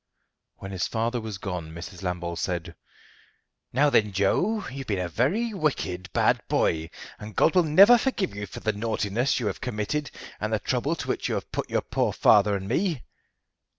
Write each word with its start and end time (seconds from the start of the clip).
When 0.55 0.71
his 0.71 0.87
father 0.87 1.21
was 1.21 1.37
gone 1.37 1.75
Mrs. 1.75 2.01
Lambole 2.01 2.35
said, 2.35 2.73
"Now 3.71 3.91
then, 3.91 4.13
Joe, 4.13 4.67
you've 4.69 4.87
been 4.87 4.97
a 4.97 5.07
very 5.07 5.53
wicked, 5.53 6.11
bad 6.11 6.41
boy, 6.47 6.89
and 7.19 7.35
God 7.35 7.53
will 7.53 7.61
never 7.61 7.99
forgive 7.99 8.33
you 8.33 8.47
for 8.47 8.61
the 8.61 8.73
naughtiness 8.73 9.39
you 9.39 9.45
have 9.45 9.61
committed 9.61 10.09
and 10.39 10.51
the 10.51 10.57
trouble 10.57 10.95
to 10.95 11.07
which 11.07 11.29
you 11.29 11.35
have 11.35 11.51
put 11.51 11.69
your 11.69 11.83
poor 11.83 12.13
father 12.13 12.55
and 12.55 12.67
me." 12.67 13.03